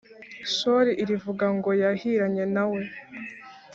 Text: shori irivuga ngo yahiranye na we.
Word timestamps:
shori 0.53 0.91
irivuga 1.03 1.45
ngo 1.57 1.69
yahiranye 1.81 2.45
na 2.55 2.63
we. 2.71 2.81